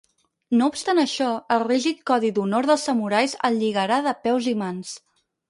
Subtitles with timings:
[0.59, 4.99] No obstant això, el rígid codi d'honor dels samurais el lligarà de peus i mans.